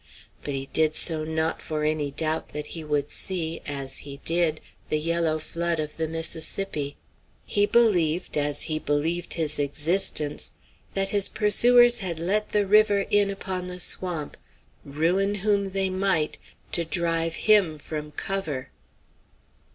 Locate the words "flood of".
5.37-5.97